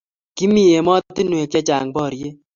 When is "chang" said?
1.67-1.89